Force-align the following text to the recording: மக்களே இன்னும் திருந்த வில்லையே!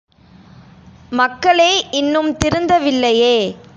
மக்களே 1.11 1.89
இன்னும் 1.91 2.37
திருந்த 2.37 2.79
வில்லையே! 2.79 3.35